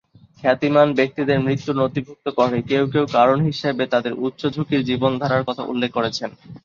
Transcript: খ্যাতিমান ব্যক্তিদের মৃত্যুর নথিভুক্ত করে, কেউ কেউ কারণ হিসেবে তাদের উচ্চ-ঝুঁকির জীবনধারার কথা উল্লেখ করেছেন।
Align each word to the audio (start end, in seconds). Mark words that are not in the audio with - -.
খ্যাতিমান 0.39 0.87
ব্যক্তিদের 0.95 1.37
মৃত্যুর 1.39 1.75
নথিভুক্ত 1.79 2.25
করে, 2.39 2.57
কেউ 2.69 2.83
কেউ 2.93 3.05
কারণ 3.11 3.37
হিসেবে 3.49 3.83
তাদের 3.87 4.13
উচ্চ-ঝুঁকির 4.19 4.81
জীবনধারার 4.89 5.47
কথা 5.47 5.63
উল্লেখ 5.63 5.89
করেছেন। 5.93 6.29